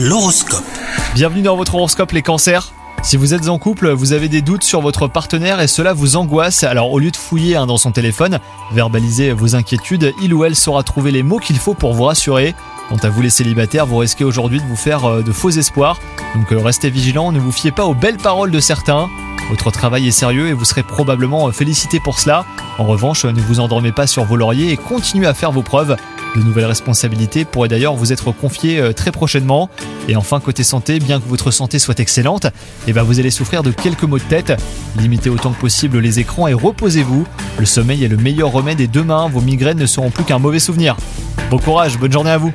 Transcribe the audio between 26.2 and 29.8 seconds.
De nouvelles responsabilités pourraient d'ailleurs vous être confiées euh, très prochainement.